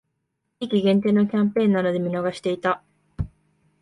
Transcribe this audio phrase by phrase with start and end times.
[0.59, 2.81] 地域限定のキャンペーンなので見逃していた